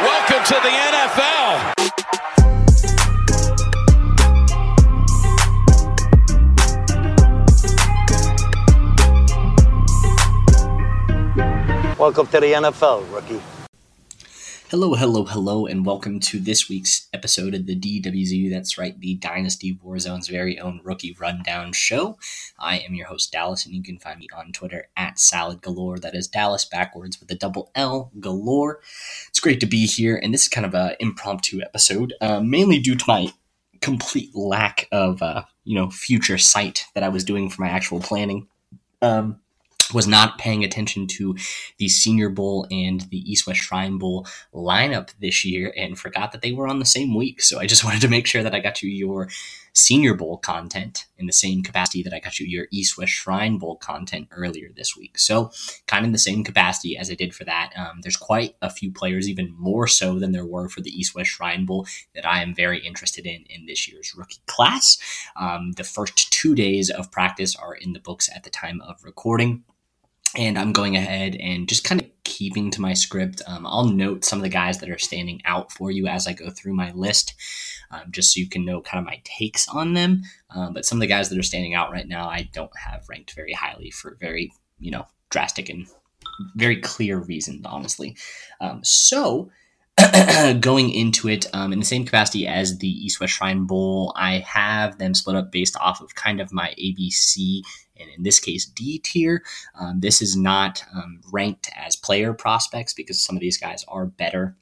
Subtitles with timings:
[0.00, 1.74] Welcome to the NFL.
[11.98, 13.40] Welcome to the NFL, rookie.
[14.70, 18.50] Hello, hello, hello, and welcome to this week's episode of the DWZU.
[18.50, 22.18] That's right, the Dynasty Warzone's very own rookie rundown show.
[22.58, 25.98] I am your host, Dallas, and you can find me on Twitter at Salad Galore.
[25.98, 28.80] That is Dallas backwards with a double L Galore.
[29.30, 32.78] It's great to be here, and this is kind of an impromptu episode, uh, mainly
[32.78, 33.32] due to my
[33.80, 38.00] complete lack of, uh, you know, future sight that I was doing for my actual
[38.00, 38.48] planning.
[39.00, 39.40] Um,
[39.92, 41.36] was not paying attention to
[41.78, 46.42] the Senior Bowl and the East West Shrine Bowl lineup this year and forgot that
[46.42, 47.42] they were on the same week.
[47.42, 49.28] So I just wanted to make sure that I got you your
[49.78, 53.58] Senior Bowl content in the same capacity that I got you your East West Shrine
[53.58, 55.18] Bowl content earlier this week.
[55.18, 55.52] So
[55.86, 57.72] kind of the same capacity as I did for that.
[57.76, 61.14] Um, there's quite a few players, even more so than there were for the East
[61.14, 64.98] West Shrine Bowl, that I am very interested in in this year's rookie class.
[65.36, 69.04] Um, the first two days of practice are in the books at the time of
[69.04, 69.64] recording
[70.36, 73.42] and I'm going ahead and just kind of keeping to my script.
[73.46, 76.32] Um, I'll note some of the guys that are standing out for you as I
[76.32, 77.34] go through my list,
[77.90, 80.22] um, just so you can know kind of my takes on them.
[80.50, 83.08] Um, but some of the guys that are standing out right now, I don't have
[83.08, 85.86] ranked very highly for very, you know, drastic and
[86.54, 88.16] very clear reasons, honestly.
[88.60, 89.50] Um, so,
[90.60, 94.38] going into it um, in the same capacity as the East West Shrine Bowl, I
[94.40, 97.62] have them split up based off of kind of my ABC
[98.00, 99.42] and in this case D tier.
[99.78, 104.06] Um, this is not um, ranked as player prospects because some of these guys are
[104.06, 104.56] better.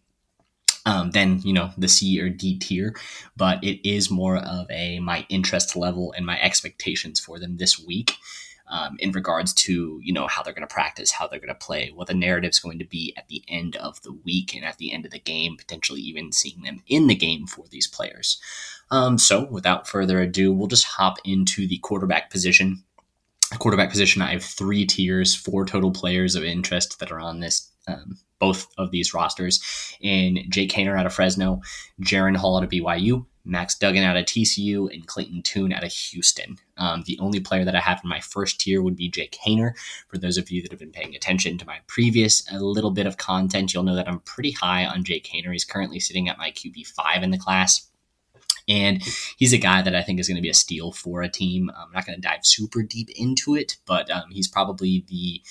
[0.84, 2.95] Um, than you know the C or D tier,
[3.37, 7.77] but it is more of a my interest level and my expectations for them this
[7.77, 8.12] week.
[8.69, 11.55] Um, in regards to you know how they're going to practice, how they're going to
[11.56, 14.65] play, what the narrative is going to be at the end of the week and
[14.65, 17.89] at the end of the game, potentially even seeing them in the game for these
[17.89, 18.41] players.
[18.91, 22.84] Um, so, without further ado, we'll just hop into the quarterback position.
[23.59, 27.71] Quarterback position, I have three tiers, four total players of interest that are on this.
[27.89, 29.62] Um, both of these rosters
[30.01, 31.62] in Jake Haener out of Fresno,
[32.03, 35.93] Jaren Hall out of BYU, Max Duggan out of TCU, and Clayton Tune out of
[35.93, 36.59] Houston.
[36.77, 39.73] Um, the only player that I have in my first tier would be Jake Haener.
[40.09, 43.07] For those of you that have been paying attention to my previous a little bit
[43.07, 45.53] of content, you'll know that I'm pretty high on Jake Haener.
[45.53, 47.89] He's currently sitting at my QB5 in the class.
[48.69, 49.03] And
[49.37, 51.71] he's a guy that I think is going to be a steal for a team.
[51.77, 55.43] I'm not going to dive super deep into it, but um, he's probably the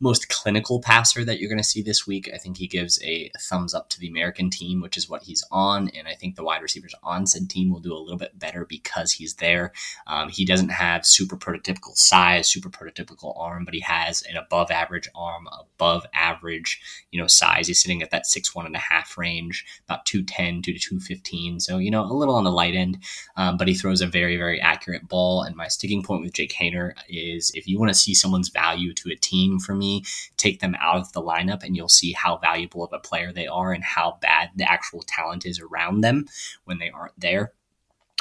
[0.00, 2.30] most clinical passer that you're going to see this week.
[2.32, 5.44] I think he gives a thumbs up to the American team, which is what he's
[5.50, 5.88] on.
[5.96, 8.66] And I think the wide receivers on said team will do a little bit better
[8.66, 9.72] because he's there.
[10.06, 14.70] Um, he doesn't have super prototypical size, super prototypical arm, but he has an above
[14.70, 17.66] average arm, above average, you know, size.
[17.66, 21.60] He's sitting at that six one and a half range, about 210 to 215.
[21.60, 22.98] So, you know, a little on the light end,
[23.36, 25.42] um, but he throws a very, very accurate ball.
[25.42, 28.94] And my sticking point with Jake Haener is if you want to see someone's value
[28.94, 30.04] to a team for me,
[30.36, 33.46] take them out of the lineup and you'll see how valuable of a player they
[33.46, 36.26] are and how bad the actual talent is around them
[36.64, 37.52] when they aren't there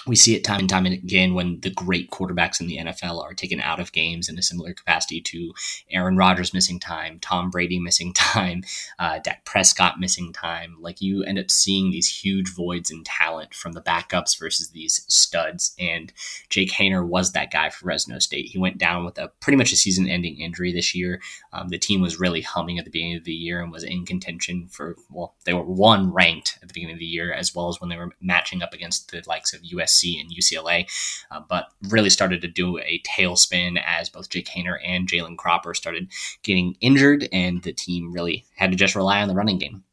[0.06, 3.34] we see it time and time again when the great quarterbacks in the NFL are
[3.34, 5.54] taken out of games in a similar capacity to
[5.92, 8.64] Aaron Rodgers missing time, Tom Brady missing time,
[9.00, 10.76] uh, Dak Prescott missing time.
[10.80, 15.06] Like you end up seeing these huge voids in talent from the backups versus these
[15.08, 15.74] studs.
[15.80, 16.12] And
[16.50, 18.48] Jake Haener was that guy for Fresno State.
[18.48, 21.22] He went down with a pretty much a season ending injury this year.
[21.54, 24.06] Um, the team was really humming at the beginning of the year and was in
[24.06, 27.70] contention for, well, they were one ranked at the beginning of the year, as well
[27.70, 30.86] as when they were matching up against the likes of US USC and UCLA,
[31.32, 35.74] uh, but really started to do a tailspin as both Jake Haener and Jalen Cropper
[35.74, 36.10] started
[36.44, 39.84] getting injured, and the team really had to just rely on the running game.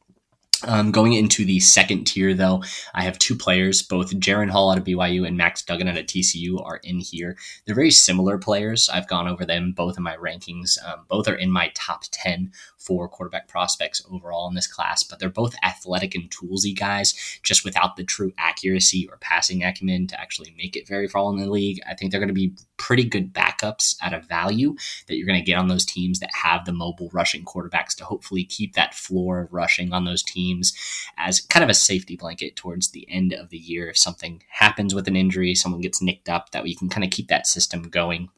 [0.67, 2.63] Um, going into the second tier, though,
[2.95, 6.07] I have two players, both Jaren Hall out of BYU and Max Duggan out of
[6.07, 7.37] TCU are in here.
[7.65, 8.89] They're very similar players.
[8.89, 10.77] I've gone over them both in my rankings.
[10.85, 15.19] Um, both are in my top 10 for quarterback prospects overall in this class, but
[15.19, 20.21] they're both athletic and toolsy guys, just without the true accuracy or passing acumen to
[20.21, 21.81] actually make it very far in the league.
[21.89, 24.75] I think they're going to be pretty good backups at a value
[25.07, 28.05] that you're going to get on those teams that have the mobile rushing quarterbacks to
[28.05, 30.75] hopefully keep that floor of rushing on those teams
[31.17, 33.89] as kind of a safety blanket towards the end of the year.
[33.89, 37.11] If something happens with an injury, someone gets nicked up, that we can kind of
[37.11, 38.29] keep that system going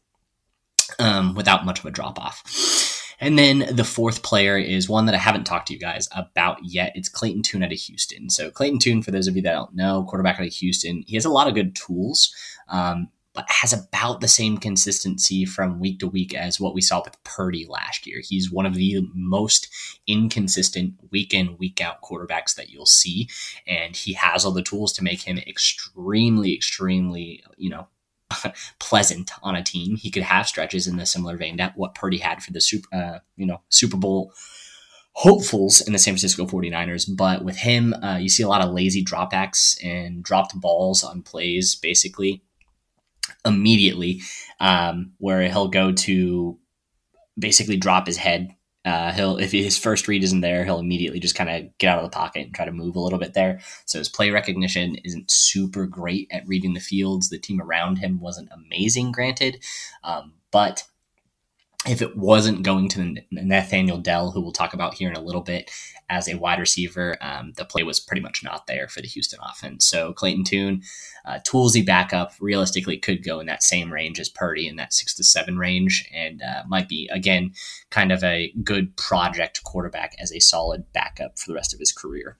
[0.98, 2.42] um, without much of a drop off.
[3.20, 6.58] And then the fourth player is one that I haven't talked to you guys about
[6.64, 6.90] yet.
[6.96, 8.28] It's Clayton Tune out of Houston.
[8.28, 11.14] So Clayton Tune, for those of you that don't know, quarterback out of Houston, he
[11.14, 12.34] has a lot of good tools.
[12.68, 17.02] Um, but has about the same consistency from week to week as what we saw
[17.02, 18.20] with Purdy last year.
[18.22, 19.68] He's one of the most
[20.06, 23.28] inconsistent week in, week out quarterbacks that you'll see.
[23.66, 27.88] And he has all the tools to make him extremely, extremely, you know,
[28.78, 29.96] pleasant on a team.
[29.96, 32.88] He could have stretches in the similar vein that what Purdy had for the super,
[32.94, 34.34] uh, you know, Super Bowl
[35.14, 37.08] hopefuls in the San Francisco 49ers.
[37.14, 41.22] But with him, uh, you see a lot of lazy dropbacks and dropped balls on
[41.22, 42.42] plays, basically
[43.44, 44.22] immediately,
[44.60, 46.58] um, where he'll go to
[47.38, 48.54] basically drop his head.
[48.84, 51.98] Uh, he'll if his first read isn't there, he'll immediately just kind of get out
[51.98, 53.60] of the pocket and try to move a little bit there.
[53.84, 57.28] So his play recognition isn't super great at reading the fields.
[57.28, 59.64] The team around him wasn't amazing, granted,
[60.02, 60.84] um, but
[61.86, 65.40] if it wasn't going to Nathaniel Dell, who we'll talk about here in a little
[65.40, 65.70] bit,
[66.08, 69.40] as a wide receiver, um, the play was pretty much not there for the Houston
[69.42, 69.86] offense.
[69.86, 70.82] So Clayton Tune,
[71.24, 75.14] uh, toolsy backup, realistically could go in that same range as Purdy in that six
[75.14, 77.52] to seven range, and uh, might be again
[77.90, 81.92] kind of a good project quarterback as a solid backup for the rest of his
[81.92, 82.38] career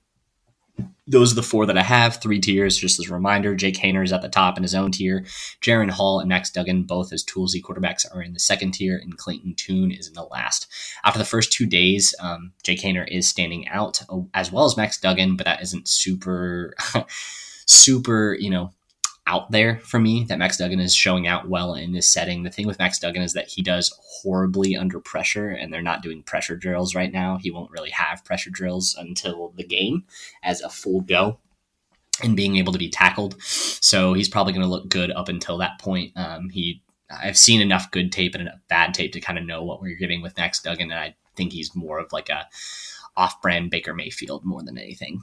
[1.06, 2.16] those are the four that I have.
[2.16, 3.54] Three tiers, just as a reminder.
[3.54, 5.24] Jake Haener is at the top in his own tier.
[5.60, 9.18] Jaren Hall and Max Duggan, both as toolsy quarterbacks, are in the second tier, and
[9.18, 10.66] Clayton Tune is in the last.
[11.04, 14.76] After the first two days, um, Jake Haener is standing out, uh, as well as
[14.76, 16.74] Max Duggan, but that isn't super,
[17.66, 18.72] super, you know,
[19.26, 22.42] out there for me that Max Duggan is showing out well in this setting.
[22.42, 26.02] The thing with Max Duggan is that he does horribly under pressure, and they're not
[26.02, 27.38] doing pressure drills right now.
[27.38, 30.04] He won't really have pressure drills until the game
[30.42, 31.38] as a full go
[32.22, 33.40] and being able to be tackled.
[33.42, 36.12] So he's probably going to look good up until that point.
[36.16, 39.62] Um, he, I've seen enough good tape and enough bad tape to kind of know
[39.62, 42.48] what we're getting with Max Duggan, and I think he's more of like a
[43.16, 45.22] off-brand Baker Mayfield more than anything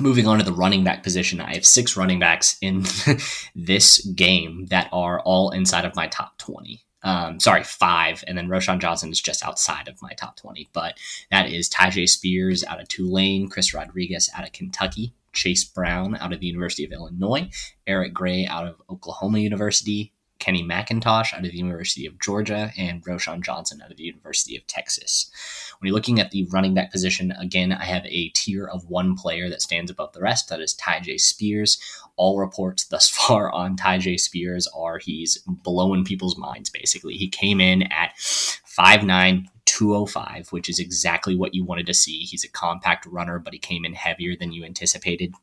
[0.00, 2.84] moving on to the running back position, I have six running backs in
[3.54, 6.82] this game that are all inside of my top 20.
[7.02, 10.68] Um, sorry, five, and then Roschon Johnson is just outside of my top 20.
[10.72, 10.98] But
[11.30, 16.32] that is Tyjae Spears out of Tulane, Chris Rodriguez out of Kentucky, Chase Brown out
[16.32, 17.48] of the University of Illinois,
[17.86, 23.04] Eric Gray out of Oklahoma University, Kenny McIntosh out of the University of Georgia, and
[23.04, 25.30] Roschon Johnson out of the University of Texas.
[25.78, 29.16] When you're looking at the running back position, again, I have a tier of one
[29.16, 30.48] player that stands above the rest.
[30.48, 31.78] That is Tyjae Spears.
[32.16, 37.14] All reports thus far on Tyjae Spears are he's blowing people's minds, basically.
[37.14, 42.20] He came in at 5'9, 205, which is exactly what you wanted to see.
[42.20, 45.34] He's a compact runner, but he came in heavier than you anticipated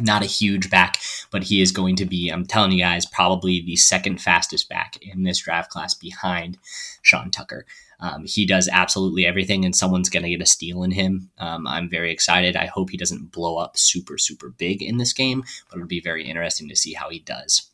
[0.00, 0.96] not a huge back,
[1.30, 4.98] but he is going to be, I'm telling you guys, probably the second fastest back
[5.00, 6.58] in this draft class behind
[7.02, 7.64] Sean Tucker.
[8.00, 11.30] Um, he does absolutely everything, and someone's going to get a steal in him.
[11.38, 12.56] Um, I'm very excited.
[12.56, 16.00] I hope he doesn't blow up super, super big in this game, but it'll be
[16.00, 17.70] very interesting to see how he does.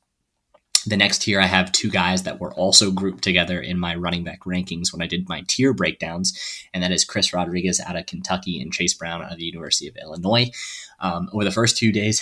[0.90, 4.24] The next tier, I have two guys that were also grouped together in my running
[4.24, 6.36] back rankings when I did my tier breakdowns,
[6.74, 9.86] and that is Chris Rodriguez out of Kentucky and Chase Brown out of the University
[9.86, 10.50] of Illinois.
[10.98, 12.20] Um, over the first two days,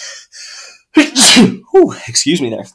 [2.09, 2.67] excuse me there.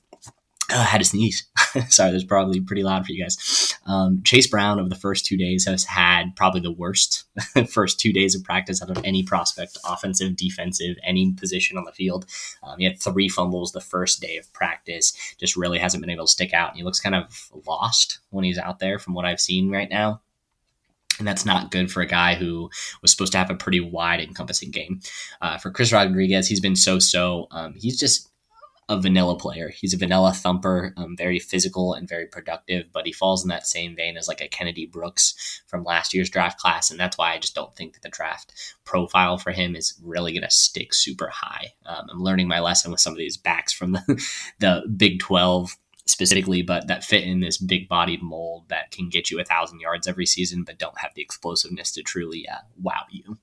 [0.73, 1.45] I had to sneeze.
[1.89, 3.77] Sorry, that's probably pretty loud for you guys.
[3.85, 7.25] Um, Chase Brown over the first two days has had probably the worst
[7.69, 11.91] first two days of practice out of any prospect, offensive, defensive, any position on the
[11.91, 12.25] field.
[12.63, 15.13] Um, he had three fumbles the first day of practice.
[15.37, 16.75] Just really hasn't been able to stick out.
[16.75, 20.21] He looks kind of lost when he's out there, from what I've seen right now.
[21.19, 22.71] And that's not good for a guy who
[23.01, 25.01] was supposed to have a pretty wide encompassing game.
[25.41, 27.47] Uh, for Chris Rodriguez, he's been so so.
[27.51, 28.29] Um, he's just
[28.89, 29.69] a vanilla player.
[29.69, 33.67] He's a vanilla thumper, um, very physical and very productive, but he falls in that
[33.67, 36.91] same vein as like a Kennedy Brooks from last year's draft class.
[36.91, 38.53] And that's why I just don't think that the draft
[38.85, 41.73] profile for him is really going to stick super high.
[41.85, 44.25] Um, I'm learning my lesson with some of these backs from the,
[44.59, 45.75] the Big 12
[46.05, 49.79] specifically, but that fit in this big bodied mold that can get you a thousand
[49.79, 53.37] yards every season, but don't have the explosiveness to truly uh, wow you.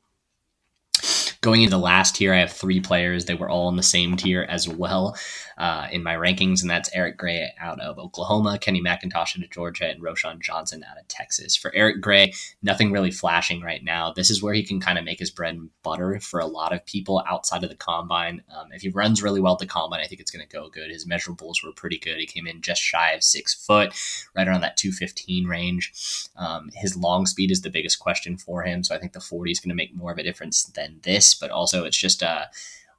[1.43, 3.25] Going into the last tier, I have three players.
[3.25, 5.17] They were all in the same tier as well
[5.61, 9.51] uh, in my rankings, and that's Eric Gray out of Oklahoma, Kenny McIntosh out of
[9.51, 11.55] Georgia, and Roschon Johnson out of Texas.
[11.55, 14.11] For Eric Gray, nothing really flashing right now.
[14.11, 16.73] This is where he can kind of make his bread and butter for a lot
[16.73, 18.43] of people outside of the combine.
[18.57, 20.71] Um, if he runs really well at the combine, I think it's going to go
[20.71, 20.91] good.
[20.91, 22.17] His measurables were pretty good.
[22.17, 23.93] He came in just shy of six foot,
[24.35, 25.93] right around that 215 range.
[26.37, 29.53] Um, his long speed is the biggest question for him, so I think the 40
[29.53, 32.45] is going to make more of a difference than this but also it's just uh,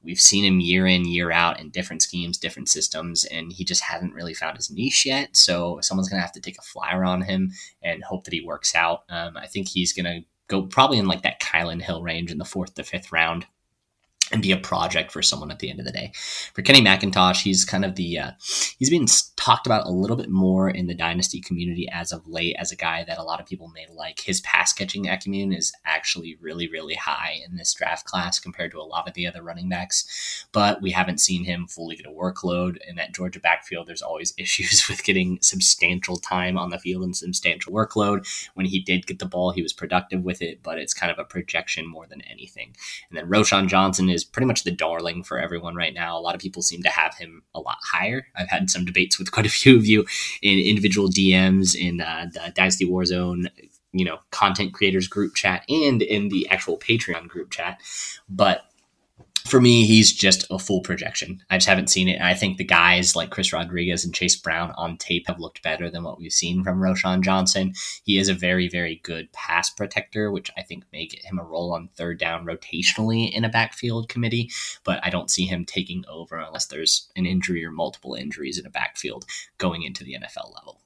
[0.02, 3.82] we've seen him year in year out in different schemes, different systems, and he just
[3.82, 5.36] hasn't really found his niche yet.
[5.36, 8.74] So someone's gonna have to take a flyer on him and hope that he works
[8.74, 9.04] out.
[9.08, 12.44] Um, I think he's gonna go probably in like that Kylan Hill range in the
[12.44, 13.46] fourth to fifth round
[14.32, 16.12] and be a project for someone at the end of the day.
[16.54, 18.30] For Kenny McIntosh, he's kind of the uh,
[18.78, 22.56] he's been talked about a little bit more in the dynasty community as of late
[22.58, 24.20] as a guy that a lot of people may like.
[24.20, 28.80] His pass catching acumen is actually really really high in this draft class compared to
[28.80, 32.10] a lot of the other running backs, but we haven't seen him fully get a
[32.10, 33.86] workload in that Georgia backfield.
[33.86, 38.26] There's always issues with getting substantial time on the field and substantial workload.
[38.54, 41.18] When he did get the ball, he was productive with it, but it's kind of
[41.18, 42.74] a projection more than anything.
[43.08, 46.16] And then Roschon Johnson is is pretty much the darling for everyone right now.
[46.16, 48.26] A lot of people seem to have him a lot higher.
[48.36, 50.06] I've had some debates with quite a few of you
[50.40, 53.48] in individual DMs in uh, the Dynasty Warzone
[53.94, 57.78] you know content creators group chat and in the actual patreon group chat
[58.28, 58.71] but
[59.44, 61.42] for me, he's just a full projection.
[61.50, 62.20] I just haven't seen it.
[62.20, 65.90] I think the guys like Chris Rodriguez and Chase Brown on tape have looked better
[65.90, 67.74] than what we've seen from Roschon Johnson.
[68.04, 71.44] He is a very, very good pass protector, which I think may get him a
[71.44, 74.50] role on third down rotationally in a backfield committee.
[74.84, 78.66] But I don't see him taking over unless there's an injury or multiple injuries in
[78.66, 79.24] a backfield
[79.58, 80.81] going into the NFL level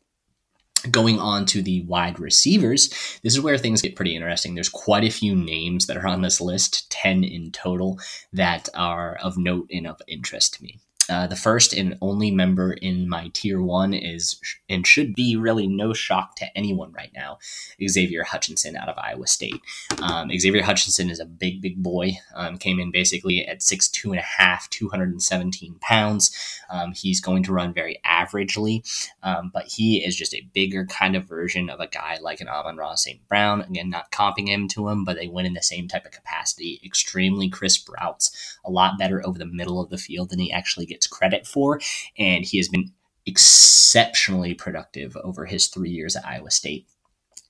[0.87, 2.89] going on to the wide receivers,
[3.23, 4.55] this is where things get pretty interesting.
[4.55, 7.99] There's quite a few names that are on this list, 10 in total,
[8.33, 10.81] that are of note and of interest to me.
[11.09, 15.67] Uh, the first and only member in my tier one is and should be really
[15.67, 17.39] no shock to anyone right now
[17.87, 19.61] Xavier Hutchinson out of Iowa State.
[20.03, 22.13] Um, Xavier Hutchinson is a big, big boy.
[22.35, 26.31] Um, came in basically at six two and a half, 217 pounds.
[26.71, 28.83] Um, he's going to run very averagely,
[29.23, 32.49] um, but he is just a bigger kind of version of a guy like an
[32.49, 33.27] Amon-Ra St.
[33.29, 33.63] Brown.
[33.63, 36.81] Again, not comping him to him, but they went in the same type of capacity.
[36.85, 40.87] Extremely crisp routes, a lot better over the middle of the field than he actually
[40.87, 41.81] gets gets credit for.
[42.19, 42.91] And he has been
[43.27, 46.87] exceptionally productive over his three years at Iowa State.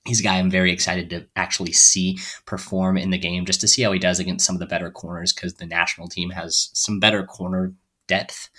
[0.05, 3.67] He's a guy I'm very excited to actually see perform in the game just to
[3.67, 6.69] see how he does against some of the better corners because the national team has
[6.73, 7.73] some better corner
[8.07, 8.49] depth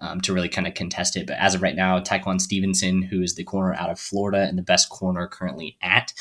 [0.00, 1.26] um, to really kind of contest it.
[1.26, 4.58] But as of right now, Tyrique Stevenson, who is the corner out of Florida and
[4.58, 6.12] the best corner currently at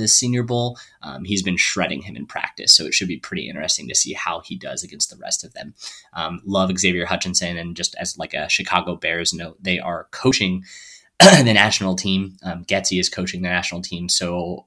[0.00, 0.78] this Senior Bowl.
[1.02, 4.12] Um, he's been shredding him in practice, so it should be pretty interesting to see
[4.12, 5.74] how he does against the rest of them.
[6.12, 10.64] Um, love Xavier Hutchinson, and just as like a Chicago Bears note, they are coaching
[11.20, 12.36] the national team.
[12.42, 14.66] Um, is coaching the national team, so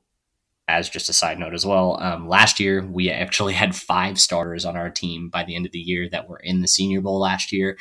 [0.67, 4.63] as just a side note as well, um, last year we actually had five starters
[4.63, 7.19] on our team by the end of the year that were in the Senior Bowl
[7.19, 7.77] last year,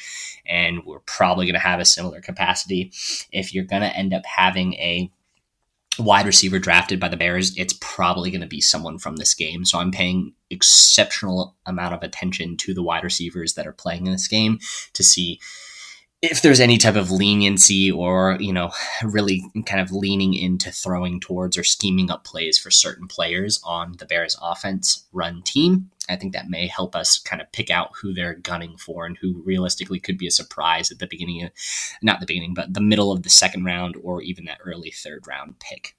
[0.46, 2.92] and we're probably going to have a similar capacity.
[3.30, 5.10] If you're going to end up having a
[5.98, 9.64] wide receiver drafted by the Bears, it's probably going to be someone from this game.
[9.64, 14.12] So I'm paying exceptional amount of attention to the wide receivers that are playing in
[14.12, 14.58] this game
[14.94, 15.40] to see
[16.22, 18.70] if there's any type of leniency or you know
[19.02, 23.96] really kind of leaning into throwing towards or scheming up plays for certain players on
[23.98, 27.90] the bears offense run team i think that may help us kind of pick out
[28.00, 31.50] who they're gunning for and who realistically could be a surprise at the beginning of
[32.02, 35.26] not the beginning but the middle of the second round or even that early third
[35.26, 35.96] round pick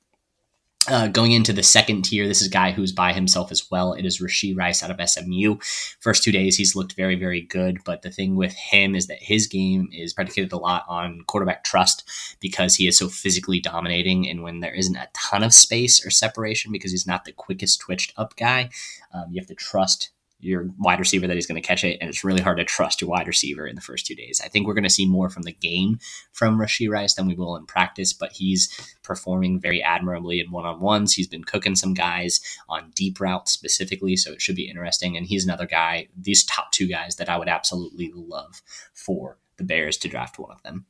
[0.90, 3.94] uh, going into the second tier, this is a guy who's by himself as well.
[3.94, 5.58] It is Rashee Rice out of SMU.
[6.00, 7.84] First two days, he's looked very, very good.
[7.84, 11.64] But the thing with him is that his game is predicated a lot on quarterback
[11.64, 12.04] trust
[12.40, 14.30] because he is so physically dominating.
[14.30, 17.82] And when there isn't a ton of space or separation because he's not the quickest
[17.82, 18.70] twitched up guy,
[19.14, 20.10] um, you have to trust
[20.44, 23.02] your wide receiver that he's going to catch it, and it's really hard to trust
[23.02, 24.42] your wide receiver in the first two days.
[24.44, 26.00] I think we're going to see more from the game
[26.32, 30.66] from Rashee Rice than we will in practice, but he's performing very admirably in one
[30.66, 31.14] on ones.
[31.14, 35.18] He's been cooking some guys on deep routes specifically, so it should be interesting.
[35.18, 38.62] And he's another guy, these top two guys that I would absolutely love
[38.94, 40.86] for the Bears to draft one of them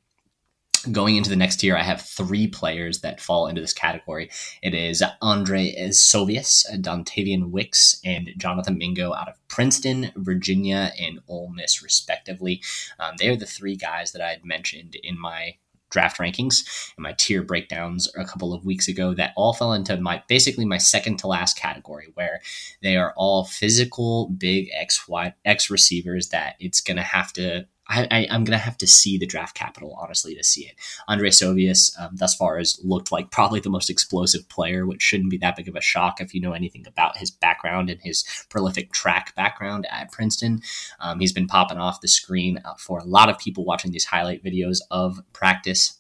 [0.92, 4.30] going into the next year, I have three players that fall into this category.
[4.62, 11.50] It is Andrei Iosivas, Dontayvion Wicks, and Jonathan Mingo out of Princeton, Virginia, and Ole
[11.50, 12.62] Miss, respectively.
[13.00, 15.58] Um, they are the three guys that I had mentioned in my
[15.94, 19.96] draft rankings and my tier breakdowns a couple of weeks ago that all fell into
[19.98, 22.42] my basically my second to last category where
[22.82, 27.68] they are all physical big x y x receivers that it's going to have to
[27.88, 30.76] I, am going to have to see the draft capital, honestly, to see it.
[31.10, 35.30] Andrei Iosivas, um, thus far, has looked like probably the most explosive player, which shouldn't
[35.30, 38.24] be that big of a shock if you know anything about his background and his
[38.50, 40.62] prolific track background at Princeton.
[41.00, 44.06] Um, he's been popping off the screen uh, for a lot of people watching these
[44.06, 46.00] highlight videos of practice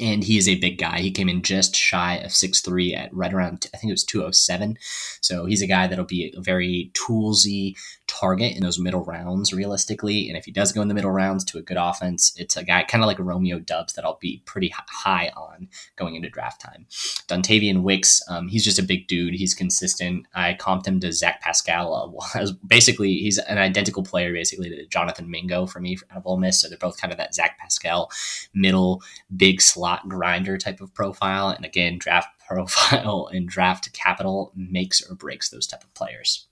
[0.00, 1.00] and he is a big guy.
[1.00, 4.78] He came in just shy of 6'3 at right around, I think it was 207.
[5.20, 7.76] So he's a guy that'll be a very toolsy,
[8.18, 10.28] target in those middle rounds, realistically.
[10.28, 12.64] And if he does go in the middle rounds to a good offense, it's a
[12.64, 16.60] guy kind of like Romeo Doubs that I'll be pretty high on going into draft
[16.60, 16.86] time.
[17.28, 19.34] Dontayvion Wicks, um, he's just a big dude.
[19.34, 20.26] He's consistent.
[20.34, 22.16] I comped him to Zach Pascal.
[22.34, 26.38] Uh, basically, he's an identical player, basically, to Jonathan Mingo for me out of Ole
[26.38, 26.60] Miss.
[26.60, 28.10] So they're both kind of that Zach Pascal
[28.54, 29.02] middle,
[29.36, 31.48] big slot grinder type of profile.
[31.50, 36.48] And again, draft profile and draft capital makes or breaks those type of players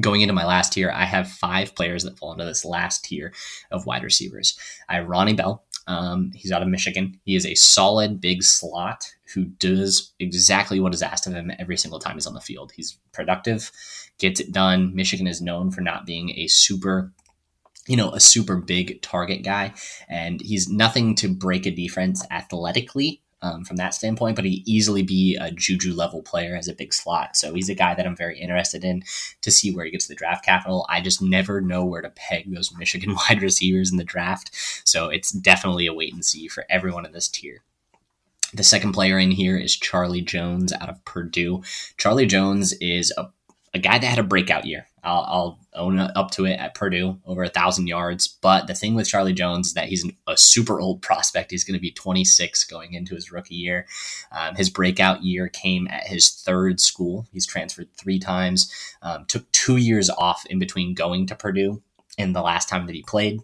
[0.00, 3.32] going into my last tier, I have five players that fall into this last tier
[3.70, 4.58] of wide receivers.
[4.88, 5.64] I have Ronnie Bell.
[5.86, 7.18] Um, he's out of Michigan.
[7.24, 11.78] He is a solid big slot who does exactly what is asked of him every
[11.78, 12.72] single time he's on the field.
[12.76, 13.70] He's productive,
[14.18, 14.94] gets it done.
[14.94, 17.12] Michigan is known for not being a super
[17.86, 19.72] you know, a super big target guy,
[20.10, 25.02] and he's nothing to break a defense athletically, um, from that standpoint, but he easily
[25.02, 27.36] be a Juju level player as a big slot.
[27.36, 29.04] So he's a guy that I'm very interested in
[29.42, 30.86] to see where he gets the draft capital.
[30.88, 34.50] I just never know where to peg those Michigan wide receivers in the draft.
[34.84, 37.62] So it's definitely a wait and see for everyone in this tier.
[38.54, 41.62] The second player in here is Charlie Jones out of Purdue.
[41.98, 43.28] Charlie Jones is a
[43.74, 44.87] a guy that had a breakout year.
[45.04, 48.28] I'll, I'll own up to it at Purdue, over a thousand yards.
[48.28, 51.50] But the thing with Charlie Jones is that he's a super old prospect.
[51.50, 53.86] He's going to be 26 going into his rookie year.
[54.32, 57.26] Um, his breakout year came at his third school.
[57.32, 58.72] He's transferred three times.
[59.02, 61.82] Um, took two years off in between going to Purdue
[62.18, 63.40] and the last time that he played.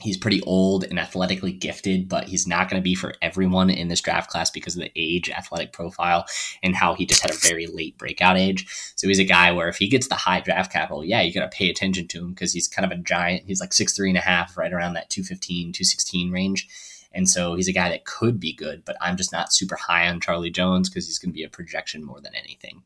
[0.00, 3.88] He's pretty old and athletically gifted, but he's not going to be for everyone in
[3.88, 6.24] this draft class because of the age, athletic profile,
[6.62, 8.66] and how he just had a very late breakout age.
[8.96, 11.50] So he's a guy where if he gets the high draft capital, yeah, you got
[11.50, 13.44] to pay attention to him because he's kind of a giant.
[13.46, 16.68] He's like six three and a half, right around that 215, 216 range.
[17.12, 20.08] And so he's a guy that could be good, but I'm just not super high
[20.08, 22.82] on Charlie Jones because he's going to be a projection more than anything.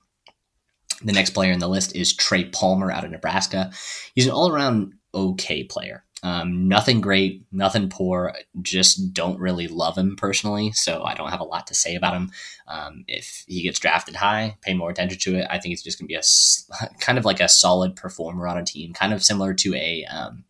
[1.03, 3.71] The next player in the list is Trey Palmer out of Nebraska.
[4.15, 6.05] He's an all around okay player.
[6.25, 8.35] Um, nothing great, nothing poor.
[8.63, 12.15] Just don't really love him personally, so I don't have a lot to say about
[12.15, 12.33] him.
[12.67, 15.47] Um, if he gets drafted high, pay more attention to it.
[15.51, 18.57] I think he's just going to be a kind of like a solid performer on
[18.57, 20.45] a team, kind of similar to a um,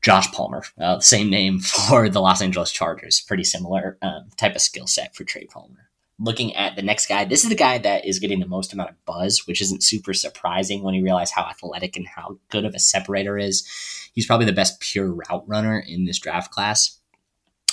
[0.00, 3.20] Josh Palmer, uh, same name for the Los Angeles Chargers.
[3.20, 5.88] Pretty similar um, type of skill set for Trey Palmer
[6.22, 8.90] looking at the next guy, this is the guy that is getting the most amount
[8.90, 12.74] of buzz, which isn't super surprising when you realize how athletic and how good of
[12.74, 13.66] a separator is.
[14.14, 17.00] He's probably the best pure route runner in this draft class,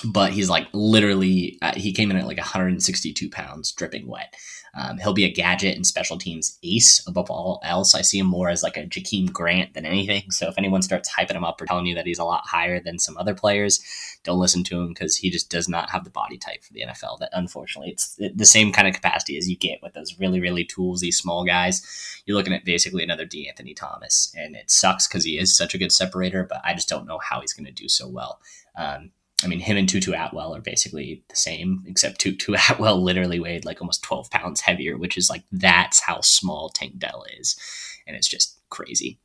[0.04, 4.34] but he's like literally, uh, he came in at like 162 pounds, dripping wet.
[4.74, 7.96] Um, he'll be a gadget and special teams ace above all else.
[7.96, 10.32] I see him more as like a Jakeem Grant than anything.
[10.32, 12.80] So if anyone starts hyping him up or telling you that he's a lot higher
[12.80, 13.84] than some other players,
[14.24, 16.84] don't listen to him because he just does not have the body type for the
[16.84, 17.20] NFL.
[17.20, 20.66] That unfortunately, it's the same kind of capacity as you get with those really, really
[20.66, 22.22] tools, these small guys.
[22.26, 25.78] You're looking at basically another De'Anthony Thomas, and it sucks because he is such a
[25.78, 28.40] good separator, but I just don't know how he's going to do so well.
[28.78, 29.12] Um,
[29.44, 33.66] I mean, him and Tutu Atwell are basically the same, except Tutu Atwell literally weighed
[33.66, 37.58] like almost 12 pounds heavier, which is like that's how small Tank Dell is.
[38.06, 39.20] And it's just crazy.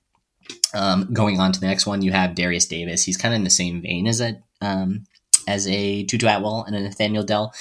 [0.74, 3.02] Um, going on to the next one, you have Darius Davis.
[3.02, 5.04] He's kind of in the same vein as a um,
[5.48, 7.52] as a Tutu Atwell and a Nathaniel Dell,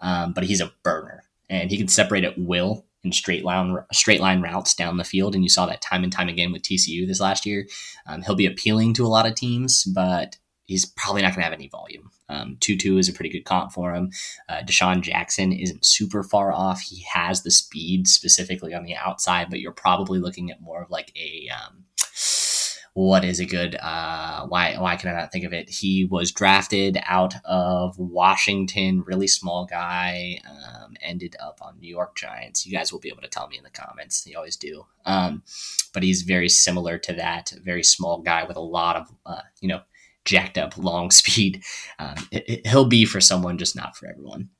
[0.00, 4.20] um, but he's a burner and he can separate at will in straight line straight
[4.20, 7.06] line routes down the field, and you saw that time and time again with TCU
[7.06, 7.66] this last year.
[8.06, 10.38] Um, he'll be appealing to a lot of teams, but
[10.72, 12.10] he's probably not going to have any volume.
[12.28, 14.10] Um, Tutu is a pretty good comp for him.
[14.48, 16.80] Uh, DeSean Jackson isn't super far off.
[16.80, 20.90] He has the speed specifically on the outside, but you're probably looking at more of
[20.90, 21.84] like a um,
[22.94, 25.68] what is a good uh, why why can I not think of it?
[25.68, 32.16] He was drafted out of Washington, really small guy, um, ended up on New York
[32.16, 32.66] Giants.
[32.66, 34.26] You guys will be able to tell me in the comments.
[34.26, 34.84] You always do.
[35.06, 35.42] Um,
[35.94, 39.68] but he's very similar to that, very small guy with a lot of uh, you
[39.68, 39.80] know
[40.24, 41.62] jacked up long speed.
[41.98, 44.50] Um, it, it, he'll be for someone, just not for everyone.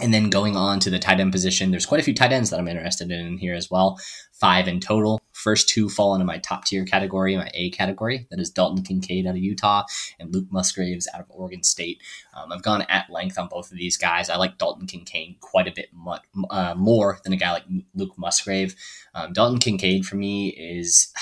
[0.00, 2.50] And then going on to the tight end position, there's quite a few tight ends
[2.50, 3.98] that I'm interested in here as well.
[4.32, 5.20] Five in total.
[5.32, 8.26] First two fall into my top tier category, my A category.
[8.30, 9.84] That is Dalton Kincaid out of Utah
[10.18, 12.02] and Luke Musgraves out of Oregon State.
[12.34, 14.30] Um, I've gone at length on both of these guys.
[14.30, 18.16] I like Dalton Kincaid quite a bit much, uh, more than a guy like Luke
[18.16, 18.74] Musgrave.
[19.14, 21.12] Um, Dalton Kincaid for me is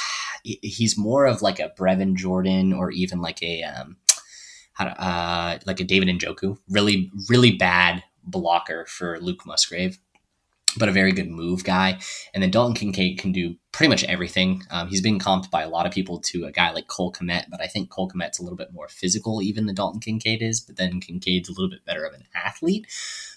[0.62, 3.96] he's more of like a Brevin Jordan or even like a um,
[4.78, 6.58] uh, like a David Njoku.
[6.68, 9.98] Really, really bad blocker for Luke Musgrave,
[10.78, 11.98] but a very good move guy.
[12.32, 14.64] And then Dalton Kincaid can do pretty much everything.
[14.72, 17.44] Um, he's been comped by a lot of people to a guy like Cole Kmet,
[17.48, 20.60] but I think Cole Kmet's a little bit more physical even than Dalton Kincaid is,
[20.60, 22.88] but then Kincaid's a little bit better of an athlete.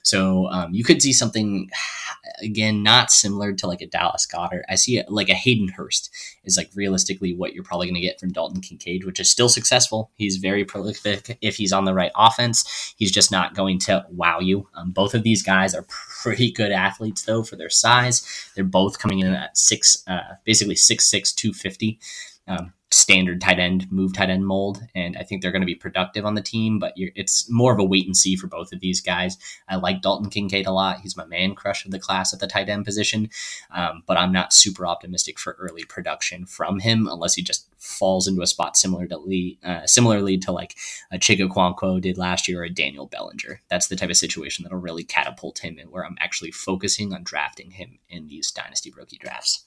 [0.04, 1.70] So um, you could see something,
[2.42, 4.64] again, not similar to like a Dallas Goedert.
[4.68, 6.10] I see it like a Hayden Hurst
[6.44, 9.50] is like realistically what you're probably going to get from Dalton Kincaid, which is still
[9.50, 10.12] successful.
[10.16, 12.96] He's very prolific if he's on the right offense.
[12.98, 14.68] He's just not going to wow you.
[14.74, 15.86] Um, both of these guys are
[16.22, 18.52] pretty good athletes, though, for their size.
[18.56, 22.00] They're both coming in at six, uh, basically six six two fifty.
[22.48, 25.76] Um, standard tight end, move tight end mold, and I think they're going to be
[25.76, 26.78] productive on the team.
[26.78, 29.38] But it's more of a wait and see for both of these guys.
[29.70, 32.48] I like Dalton Kincaid a lot; he's my man crush of the class at the
[32.48, 33.30] tight end position.
[33.74, 38.28] Um, but I'm not super optimistic for early production from him unless he just falls
[38.28, 40.76] into a spot similar to Lee, uh, similarly to like
[41.12, 43.62] a Chig Okonkwo did last year or a Daniel Bellinger.
[43.70, 47.24] That's the type of situation that'll really catapult him and where I'm actually focusing on
[47.24, 49.66] drafting him in these dynasty rookie drafts.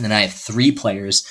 [0.00, 1.26] And then I have three players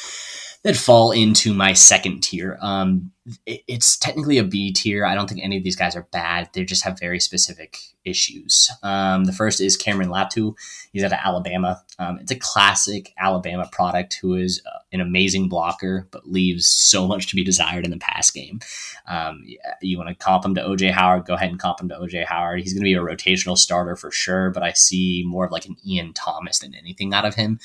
[0.63, 2.55] that fall into my second tier.
[2.61, 3.11] Um,
[3.47, 5.05] it, it's technically a B tier.
[5.05, 6.49] I don't think any of these guys are bad.
[6.53, 8.69] They just have very specific issues.
[8.83, 10.55] Um, the first is Cameron Latu.
[10.93, 11.81] He's out of Alabama.
[11.97, 17.07] Um, it's a classic Alabama product who is uh, an amazing blocker, but leaves so
[17.07, 18.59] much to be desired in the pass game.
[19.07, 19.45] Um,
[19.81, 22.25] you want to comp him to OJ Howard, go ahead and comp him to OJ
[22.25, 22.59] Howard.
[22.59, 25.65] He's going to be a rotational starter for sure, but I see more of like
[25.65, 27.59] an Ian Thomas than anything out of him.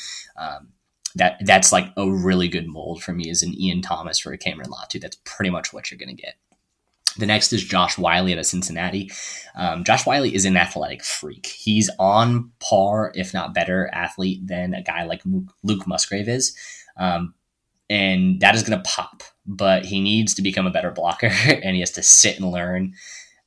[1.16, 4.38] That that's like a really good mold for me as an Ian Thomas for a
[4.38, 5.00] Cameron Latu.
[5.00, 6.34] That's pretty much what you're going to get.
[7.16, 9.10] The next is Josh Whyle out of Cincinnati.
[9.54, 11.46] Um, Josh Whyle is an athletic freak.
[11.46, 15.22] He's on par, if not better, athlete than a guy like
[15.62, 16.56] Luke Musgrave is.
[16.96, 17.34] Um,
[17.88, 21.74] and that is going to pop, but he needs to become a better blocker and
[21.74, 22.94] he has to sit and learn.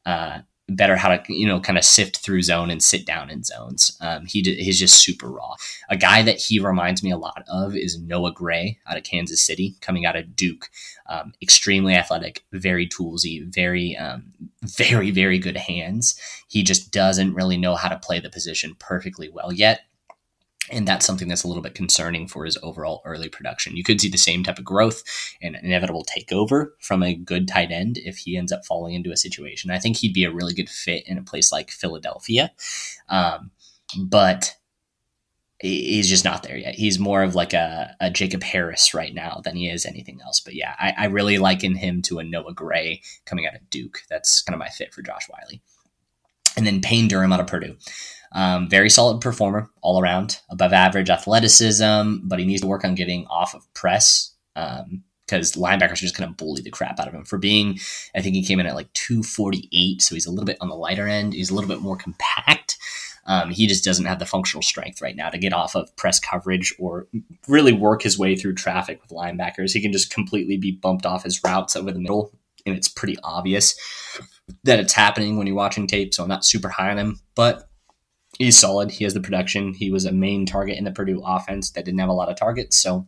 [0.06, 3.43] Uh, better how to you know kind of sift through zone and sit down in
[3.43, 3.97] zones.
[4.01, 5.56] Um, he he's just super raw.
[5.89, 9.41] A guy that he reminds me a lot of is Noah Gray out of Kansas
[9.41, 10.69] City, coming out of Duke.
[11.10, 16.19] Um, extremely athletic, very toolsy, very um, very very good hands.
[16.47, 19.82] He just doesn't really know how to play the position perfectly well yet.
[20.71, 23.77] And that's something that's a little bit concerning for his overall early production.
[23.77, 25.03] You could see the same type of growth
[25.41, 29.17] and inevitable takeover from a good tight end if he ends up falling into a
[29.17, 29.71] situation.
[29.71, 32.51] I think he'd be a really good fit in a place like Philadelphia.
[33.10, 33.51] Um,
[33.97, 34.56] but
[35.60, 36.75] he's just not there yet.
[36.75, 40.39] He's more of like a, a Jacob Harris right now than he is anything else.
[40.39, 43.99] But yeah, I, I really liken him to a Noah Gray coming out of Duke.
[44.10, 45.60] That's kind of my fit for Josh Whyle.
[46.58, 47.78] And then Payne Durham out of Purdue.
[48.34, 52.96] Um, very solid performer all around, above average athleticism, but he needs to work on
[52.96, 57.08] getting off of press because um, linebackers are just going to bully the crap out
[57.08, 57.80] of him for being.
[58.15, 60.76] I think he came in at like 248, so he's a little bit on the
[60.76, 61.34] lighter end.
[61.34, 62.78] He's a little bit more compact.
[63.26, 66.20] Um, he just doesn't have the functional strength right now to get off of press
[66.20, 67.08] coverage or
[67.48, 69.74] really work his way through traffic with linebackers.
[69.74, 72.32] He can just completely be bumped off his routes over the middle,
[72.65, 73.76] and it's pretty obvious
[74.63, 76.13] that it's happening when you're watching tape.
[76.13, 77.69] So I'm not super high on him, but
[78.38, 78.91] he's solid.
[78.91, 79.73] He has the production.
[79.73, 82.38] He was a main target in the Purdue offense that didn't have a lot of
[82.38, 83.07] targets, so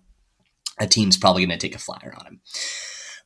[0.80, 2.42] a team's probably going to take a flyer on him.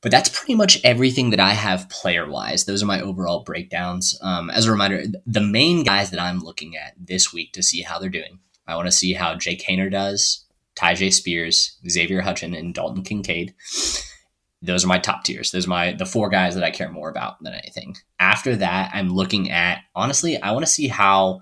[0.02, 2.66] But that's pretty much everything that I have player wise.
[2.66, 4.20] Those are my overall breakdowns.
[4.22, 7.82] Um, as a reminder, the main guys that I'm looking at this week to see
[7.82, 8.40] how they're doing.
[8.68, 10.46] I want to see how Jake Haener does,
[10.76, 13.54] Tyjae Spears, Xavier Hutchin, and Dalton Kincaid.
[14.64, 15.52] Those are my top tiers.
[15.52, 17.98] Those are my the four guys that I care more about than anything.
[18.18, 21.42] After that, I'm looking at honestly, I want to see how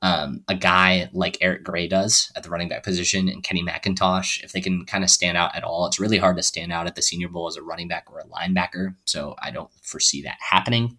[0.00, 4.42] um, a guy like Eric Gray does at the running back position and Kenny McIntosh,
[4.42, 5.86] if they can kind of stand out at all.
[5.86, 8.18] It's really hard to stand out at the Senior Bowl as a running back or
[8.18, 10.98] a linebacker, so I don't foresee that happening.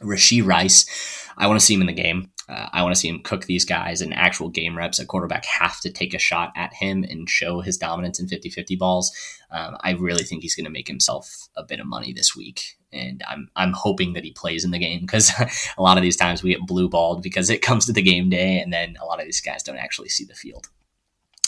[0.00, 2.31] Rashee Rice, I want to see him in the game.
[2.48, 4.98] Uh, I want to see him cook these guys in actual game reps.
[4.98, 8.50] A quarterback have to take a shot at him and show his dominance in 50
[8.50, 9.12] 50 balls.
[9.50, 12.78] Um, I really think he's going to make himself a bit of money this week.
[12.92, 15.32] And I'm, I'm hoping that he plays in the game because
[15.78, 18.28] a lot of these times we get blue balled because it comes to the game
[18.28, 20.68] day and then a lot of these guys don't actually see the field.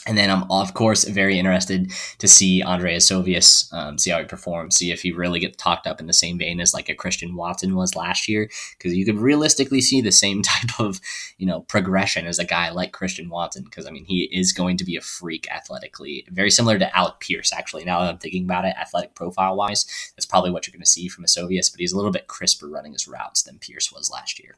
[0.07, 4.25] And then I'm of course very interested to see Andrei Iosivas, um, see how he
[4.25, 6.95] performs, see if he really gets talked up in the same vein as like a
[6.95, 11.01] Christian Watson was last year, because you could realistically see the same type of
[11.39, 14.77] you know progression as a guy like Christian Watson, because I mean he is going
[14.77, 17.85] to be a freak athletically, very similar to Alec Pierce actually.
[17.85, 19.87] Now that I'm thinking about it, athletic profile wise,
[20.17, 22.27] that's probably what you're going to see from a Sovius, but he's a little bit
[22.27, 24.57] crisper running his routes than Pierce was last year.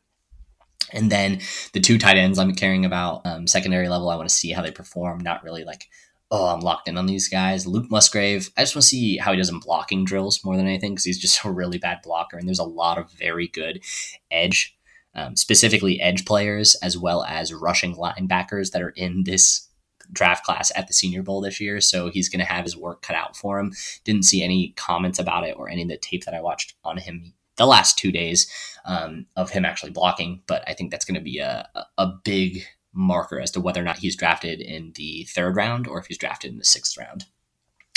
[0.93, 1.41] And then
[1.73, 4.63] the two tight ends I'm caring about, um, secondary level, I want to see how
[4.63, 5.21] they perform.
[5.21, 5.89] Not really like,
[6.31, 7.67] oh, I'm locked in on these guys.
[7.67, 10.67] Luke Musgrave, I just want to see how he does in blocking drills more than
[10.67, 12.37] anything because he's just a really bad blocker.
[12.37, 13.83] And there's a lot of very good
[14.31, 14.77] edge,
[15.15, 19.69] um, specifically edge players, as well as rushing linebackers that are in this
[20.13, 23.03] draft class at the Senior Bowl this year, so he's going to have his work
[23.03, 23.73] cut out for him.
[24.05, 26.99] Didn't see any comments about it or any of the tape that I watched on
[26.99, 28.51] him the last two days
[28.85, 32.65] um, of him actually blocking, but I think that's going to be a, a big
[32.93, 36.19] marker as to whether or not he's drafted in the third round or if he's
[36.19, 37.27] drafted in the sixth round.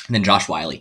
[0.08, 0.74] And then Josh Whyle.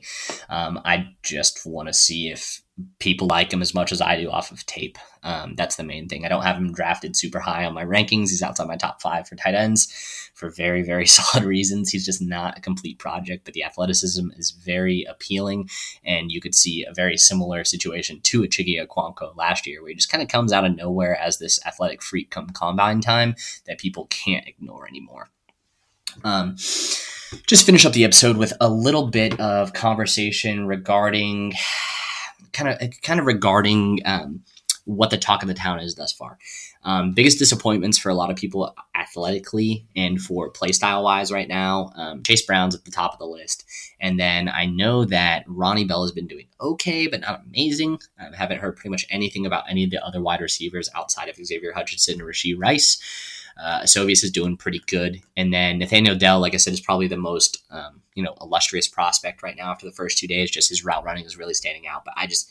[0.48, 2.62] Um, I just want to see if
[2.98, 4.98] people like him as much as I do off of tape.
[5.22, 6.24] Um, that's the main thing.
[6.24, 8.30] I don't have him drafted super high on my rankings.
[8.30, 9.92] He's outside my top five for tight ends
[10.34, 11.90] for very, very solid reasons.
[11.90, 15.68] He's just not a complete project, but the athleticism is very appealing.
[16.04, 18.78] And you could see a very similar situation to a Chiggy
[19.36, 22.30] last year, where he just kind of comes out of nowhere as this athletic freak
[22.30, 23.34] come combine time
[23.66, 25.28] that people can't ignore anymore.
[26.24, 26.56] Um,
[27.46, 31.52] just finish up the episode with a little bit of conversation regarding
[32.52, 34.42] kind of kind of regarding um,
[34.84, 36.38] what the talk of the town is thus far.
[36.82, 41.92] Um, biggest disappointments for a lot of people athletically and for playstyle wise right now.
[41.94, 43.64] Um, Chase Brown's at the top of the list,
[44.00, 47.98] and then I know that Ronnie Bell has been doing okay, but not amazing.
[48.18, 51.36] I haven't heard pretty much anything about any of the other wide receivers outside of
[51.36, 52.98] Xavier Hutchinson and Rashee Rice.
[53.58, 55.20] Uh, Iosivas is doing pretty good.
[55.36, 58.88] And then Nathaniel Dell, like I said, is probably the most, um, you know, illustrious
[58.88, 60.50] prospect right now after the first two days.
[60.50, 62.04] Just his route running is really standing out.
[62.04, 62.50] But I just,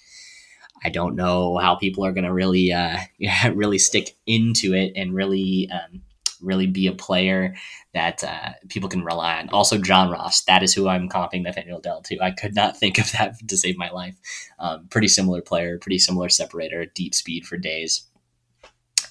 [0.84, 2.98] I don't know how people are going to really, uh,
[3.54, 6.02] really stick into it and really, um,
[6.41, 7.56] really be a player
[7.93, 9.50] that uh, people can rely on.
[9.50, 12.20] Also, John Ross, that is who I'm comping Nathaniel Dell to.
[12.22, 14.15] I could not think of that to save my life.
[14.60, 18.07] Um, pretty similar player, pretty similar separator, deep speed for days.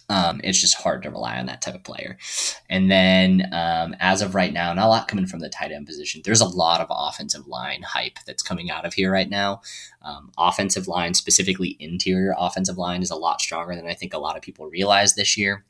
[0.08, 2.16] Um, it's just hard to rely on that type of player.
[2.70, 5.86] And then um, as of right now, not a lot coming from the tight end
[5.86, 6.22] position.
[6.24, 9.62] There's a lot of offensive line hype that's coming out of here right now.
[10.02, 14.18] Um, offensive line, specifically interior offensive line, is a lot stronger than I think a
[14.18, 15.64] lot of people realize this year.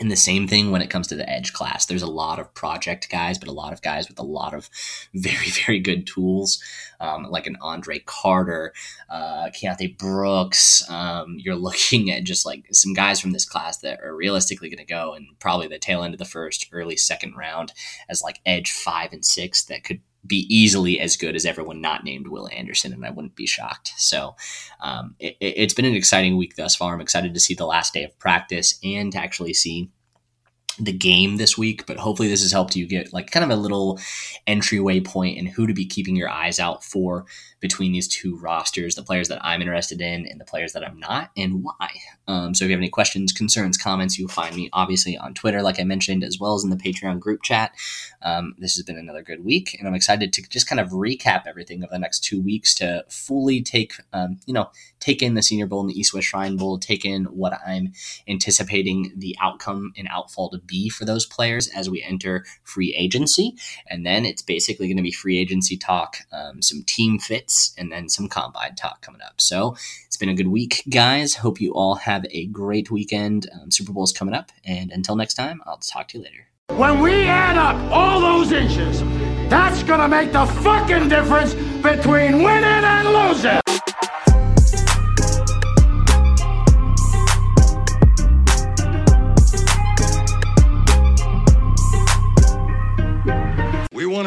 [0.00, 1.86] And the same thing when it comes to the edge class.
[1.86, 4.70] There's a lot of project guys, but a lot of guys with a lot of
[5.14, 6.62] very, very good tools,
[7.00, 8.72] um, like an Andre Carter,
[9.10, 10.88] uh, Keontae Brooks.
[10.88, 14.78] Um, you're looking at just like some guys from this class that are realistically going
[14.78, 17.72] to go and probably the tail end of the first, early second round
[18.08, 22.04] as like edge five and six that could be easily as good as everyone not
[22.04, 23.92] named Will Anderson, and I wouldn't be shocked.
[23.96, 24.36] So
[24.80, 26.94] um, it, has been an exciting week thus far.
[26.94, 29.90] I'm excited to see the last day of practice and to actually see
[30.78, 33.60] the game this week, but hopefully this has helped you get like kind of a
[33.60, 33.98] little
[34.46, 37.26] entryway point and who to be keeping your eyes out for
[37.60, 40.98] between these two rosters, the players that I'm interested in and the players that I'm
[40.98, 41.90] not, and why.
[42.28, 45.62] Um, so if you have any questions, concerns, comments, you'll find me obviously on Twitter,
[45.62, 47.72] like I mentioned, as well as in the Patreon group chat.
[48.22, 51.46] Um, this has been another good week, and I'm excited to just kind of recap
[51.46, 55.42] everything of the next two weeks to fully take, um, you know, take in the
[55.42, 57.92] Senior Bowl and the East West Shrine Bowl, take in what I'm
[58.28, 63.56] anticipating the outcome and outfall to be for those players as we enter free agency.
[63.88, 67.90] And then it's basically going to be free agency talk, um, some team fits, and
[67.90, 69.40] then some combine talk coming up.
[69.40, 69.76] So
[70.06, 71.34] it's been a good week, guys.
[71.34, 73.48] Hope you all have a great weekend.
[73.52, 74.52] Um, Super Bowl's coming up.
[74.64, 76.46] And until next time, I'll talk to you later.
[76.76, 79.00] When we add up all those inches,
[79.48, 83.67] that's going to make the fucking difference between winning and losing.